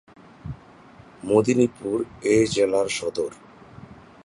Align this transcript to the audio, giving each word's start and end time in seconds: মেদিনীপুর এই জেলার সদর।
মেদিনীপুর 1.23 1.97
এই 2.25 2.43
জেলার 2.47 2.87
সদর। 2.89 3.31